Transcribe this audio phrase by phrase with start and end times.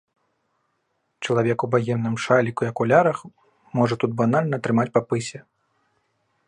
[1.27, 3.17] Чалавек у багемным шаліку і акулярах
[3.81, 5.39] можа тут банальна атрымаць па пысе.